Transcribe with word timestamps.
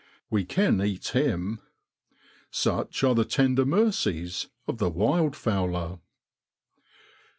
We 0.31 0.45
can 0.45 0.81
eat 0.81 1.09
him. 1.09 1.59
Such 2.49 3.03
are 3.03 3.13
the 3.13 3.23
tender 3.23 3.65
mercies 3.67 4.47
of 4.67 4.79
the 4.79 4.89
wild 4.89 5.35
fowler. 5.35 5.99